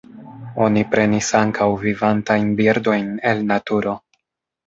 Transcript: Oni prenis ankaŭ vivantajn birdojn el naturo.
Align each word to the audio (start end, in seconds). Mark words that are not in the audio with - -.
Oni 0.67 0.83
prenis 0.93 1.27
ankaŭ 1.39 1.67
vivantajn 1.83 2.49
birdojn 2.61 3.11
el 3.33 3.43
naturo. 3.53 3.93